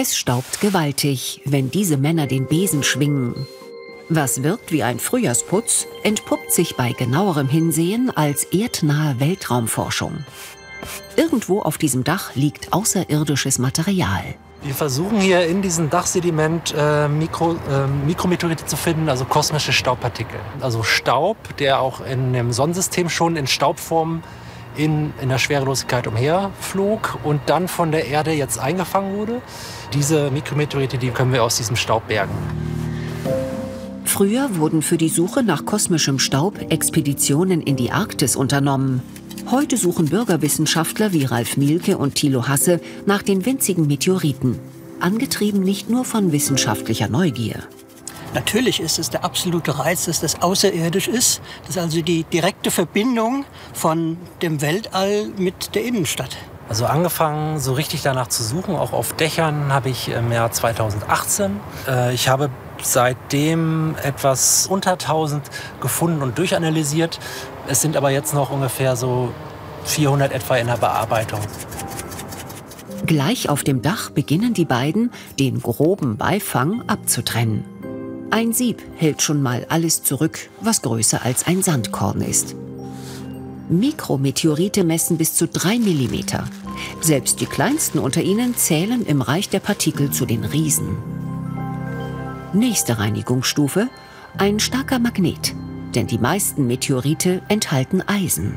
[0.00, 3.34] Es staubt gewaltig, wenn diese Männer den Besen schwingen.
[4.08, 10.24] Was wirkt wie ein Frühjahrsputz, entpuppt sich bei genauerem Hinsehen als erdnahe Weltraumforschung.
[11.16, 14.22] Irgendwo auf diesem Dach liegt außerirdisches Material.
[14.62, 20.38] Wir versuchen hier in diesem Dachsediment äh, Mikro, äh, Mikrometeorite zu finden, also kosmische Staubpartikel.
[20.60, 24.22] Also Staub, der auch in dem Sonnensystem schon in Staubform
[24.76, 29.40] in, in der Schwerelosigkeit umherflog und dann von der Erde jetzt eingefangen wurde.
[29.92, 32.34] Diese Mikrometeorite, die können wir aus diesem Staub bergen.
[34.04, 39.02] Früher wurden für die Suche nach kosmischem Staub Expeditionen in die Arktis unternommen.
[39.50, 44.58] Heute suchen Bürgerwissenschaftler wie Ralf Mielke und Thilo Hasse nach den winzigen Meteoriten,
[45.00, 47.62] angetrieben nicht nur von wissenschaftlicher Neugier.
[48.34, 51.40] Natürlich ist es der absolute Reiz, dass das außerirdisch ist.
[51.62, 56.36] Das ist also die direkte Verbindung von dem Weltall mit der Innenstadt.
[56.68, 61.58] Also angefangen, so richtig danach zu suchen, auch auf Dächern, habe ich im Jahr 2018.
[61.88, 62.50] Äh, ich habe
[62.82, 65.42] seitdem etwas unter 1000
[65.80, 67.18] gefunden und durchanalysiert.
[67.66, 69.32] Es sind aber jetzt noch ungefähr so
[69.84, 71.40] 400 etwa in der Bearbeitung.
[73.06, 77.77] Gleich auf dem Dach beginnen die beiden, den groben Beifang abzutrennen.
[78.30, 82.54] Ein Sieb hält schon mal alles zurück, was größer als ein Sandkorn ist.
[83.70, 86.14] Mikrometeorite messen bis zu 3 mm.
[87.00, 90.98] Selbst die kleinsten unter ihnen zählen im Reich der Partikel zu den Riesen.
[92.52, 93.88] Nächste Reinigungsstufe,
[94.36, 95.54] ein starker Magnet,
[95.94, 98.56] denn die meisten Meteorite enthalten Eisen.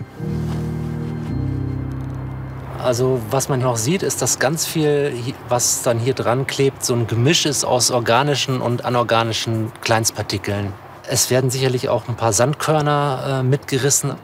[2.83, 5.13] Also was man noch sieht, ist, dass ganz viel,
[5.47, 10.73] was dann hier dran klebt, so ein Gemisch ist aus organischen und anorganischen Kleinstpartikeln.
[11.07, 14.15] Es werden sicherlich auch ein paar Sandkörner äh, mitgerissen.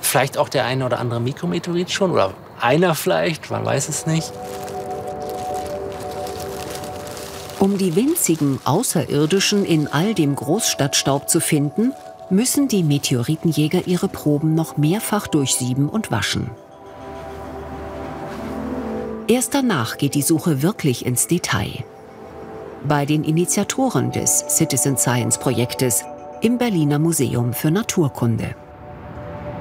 [0.00, 4.30] Vielleicht auch der eine oder andere Mikrometeorit schon oder einer vielleicht, man weiß es nicht.
[7.58, 11.92] Um die winzigen Außerirdischen in all dem Großstadtstaub zu finden,
[12.28, 16.50] müssen die Meteoritenjäger ihre Proben noch mehrfach durchsieben und waschen.
[19.28, 21.84] Erst danach geht die Suche wirklich ins Detail.
[22.84, 26.04] Bei den Initiatoren des Citizen Science Projektes
[26.40, 28.56] im Berliner Museum für Naturkunde.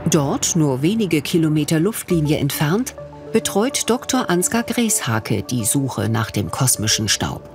[0.09, 2.95] Dort, nur wenige Kilometer Luftlinie entfernt,
[3.31, 4.29] betreut Dr.
[4.31, 7.47] Ansgar Gräshake die Suche nach dem kosmischen Staub.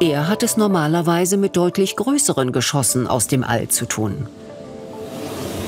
[0.00, 4.28] Er hat es normalerweise mit deutlich größeren Geschossen aus dem All zu tun.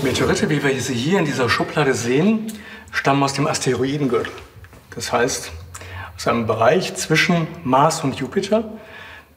[0.03, 2.53] Meteorite, wie wir sie hier in dieser Schublade sehen,
[2.93, 4.33] stammen aus dem Asteroidengürtel.
[4.95, 5.53] Das heißt,
[6.17, 8.73] aus einem Bereich zwischen Mars und Jupiter.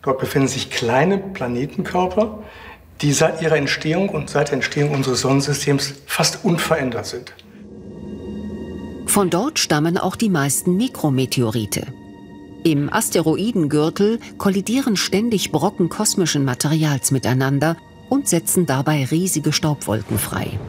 [0.02, 2.40] Dort befinden sich kleine Planetenkörper,
[3.02, 7.34] die seit ihrer Entstehung und seit der Entstehung unseres Sonnensystems fast unverändert sind.
[9.06, 11.88] Von dort stammen auch die meisten Mikrometeorite.
[12.66, 17.78] Im Asteroidengürtel kollidieren ständig Brocken kosmischen Materials miteinander
[18.10, 20.60] und setzen dabei riesige Staubwolken frei.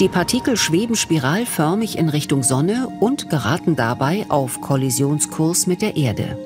[0.00, 6.38] Die Partikel schweben spiralförmig in Richtung Sonne und geraten dabei auf Kollisionskurs mit der Erde.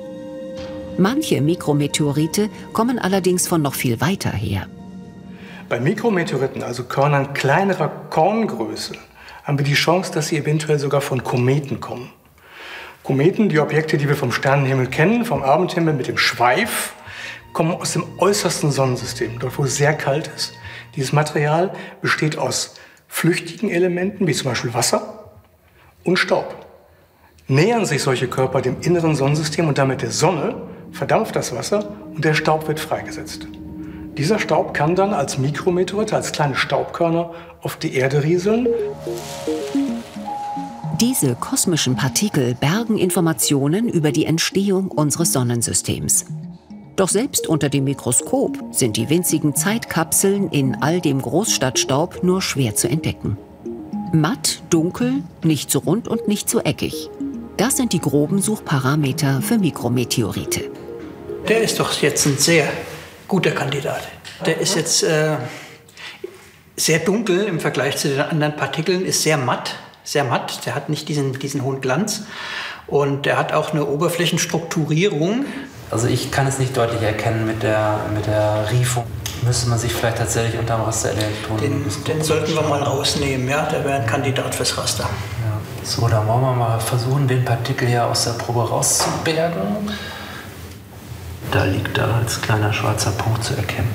[0.97, 4.65] Manche Mikrometeorite kommen allerdings von noch viel weiter her.
[5.69, 8.95] Bei Mikrometeoriten, also Körnern kleinerer Korngröße,
[9.43, 12.11] haben wir die Chance, dass sie eventuell sogar von Kometen kommen.
[13.03, 16.93] Kometen, die Objekte, die wir vom Sternenhimmel kennen, vom Abendhimmel mit dem Schweif,
[17.53, 20.55] kommen aus dem äußersten Sonnensystem, dort wo es sehr kalt ist.
[20.95, 21.71] Dieses Material
[22.01, 22.75] besteht aus
[23.13, 25.29] flüchtigen Elementen, wie zum Beispiel Wasser
[26.03, 26.65] und Staub.
[27.47, 30.55] Nähern sich solche Körper dem inneren Sonnensystem und damit der Sonne,
[30.91, 33.47] verdampft das Wasser und der Staub wird freigesetzt.
[34.17, 37.31] Dieser Staub kann dann als Mikrometeorite, als kleine Staubkörner
[37.61, 38.67] auf die Erde rieseln.
[40.99, 46.25] Diese kosmischen Partikel bergen Informationen über die Entstehung unseres Sonnensystems.
[46.95, 52.75] Doch selbst unter dem Mikroskop sind die winzigen Zeitkapseln in all dem Großstadtstaub nur schwer
[52.75, 53.37] zu entdecken.
[54.11, 57.09] Matt, dunkel, nicht zu rund und nicht zu eckig.
[57.57, 60.69] Das sind die groben Suchparameter für Mikrometeorite.
[61.47, 62.67] Der ist doch jetzt ein sehr
[63.27, 64.07] guter Kandidat.
[64.45, 65.37] Der ist jetzt äh,
[66.75, 70.63] sehr dunkel im Vergleich zu den anderen Partikeln, ist sehr matt, sehr matt.
[70.67, 72.23] Der hat nicht diesen, diesen hohen Glanz
[72.87, 75.45] und der hat auch eine Oberflächenstrukturierung,
[75.91, 79.05] also ich kann es nicht deutlich erkennen mit der, mit der Riefung.
[79.45, 81.61] Müsste man sich vielleicht tatsächlich unter dem Rasterelektronen...
[81.61, 83.63] Den, den sollten wir mal rausnehmen, ja?
[83.63, 85.03] Der wäre ein Kandidat fürs Raster.
[85.03, 85.85] Ja.
[85.85, 89.61] So, dann wollen wir mal versuchen, den Partikel hier aus der Probe rauszubergen.
[91.51, 93.93] Da liegt er als kleiner schwarzer Punkt zu erkennen.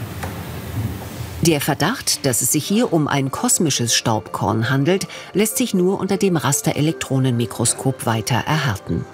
[1.43, 6.17] Der Verdacht, dass es sich hier um ein kosmisches Staubkorn handelt, lässt sich nur unter
[6.17, 9.05] dem Rasterelektronenmikroskop weiter erhärten.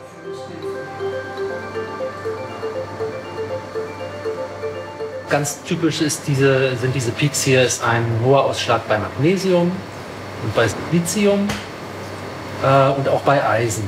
[5.29, 9.71] Ganz typisch diese, sind diese Peaks hier, ist ein hoher Ausschlag bei Magnesium
[10.43, 11.47] und bei Lithium
[12.63, 13.85] äh, und auch bei Eisen.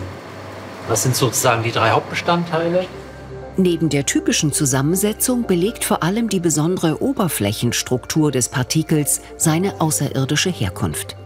[0.88, 2.86] Das sind sozusagen die drei Hauptbestandteile.
[3.58, 11.16] Neben der typischen Zusammensetzung belegt vor allem die besondere Oberflächenstruktur des Partikels seine außerirdische Herkunft.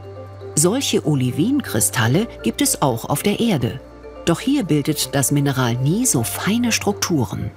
[0.54, 3.80] Solche Olivinkristalle gibt es auch auf der Erde.
[4.26, 7.50] Doch hier bildet das Mineral nie so feine Strukturen.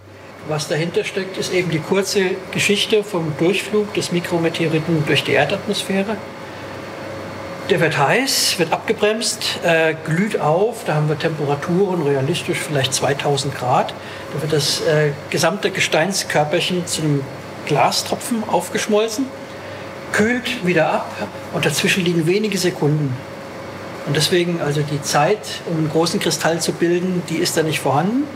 [0.48, 6.18] Was dahinter steckt, ist eben die kurze Geschichte vom Durchflug des Mikrometeoriten durch die Erdatmosphäre.
[7.70, 10.84] Der wird heiß, wird abgebremst, äh, glüht auf.
[10.86, 13.94] Da haben wir Temperaturen, realistisch vielleicht 2000 Grad.
[14.34, 17.24] Da wird das äh, gesamte Gesteinskörperchen zu einem
[17.66, 19.28] Glastropfen aufgeschmolzen,
[20.12, 21.12] kühlt wieder ab
[21.54, 23.16] und dazwischen liegen wenige Sekunden.
[24.06, 27.80] Und deswegen also die Zeit, um einen großen Kristall zu bilden, die ist da nicht
[27.80, 28.28] vorhanden.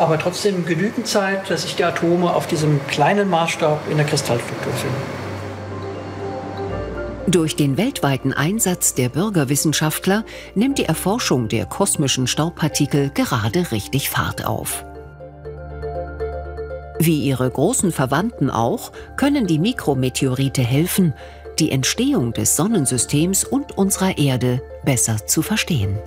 [0.00, 4.72] Aber trotzdem genügend Zeit, dass sich die Atome auf diesem kleinen Maßstab in der Kristallstruktur
[4.72, 5.17] finden.
[7.28, 14.46] Durch den weltweiten Einsatz der Bürgerwissenschaftler nimmt die Erforschung der kosmischen Staubpartikel gerade richtig Fahrt
[14.46, 14.82] auf.
[16.98, 21.12] Wie ihre großen Verwandten auch, können die Mikrometeorite helfen,
[21.58, 25.98] die Entstehung des Sonnensystems und unserer Erde besser zu verstehen.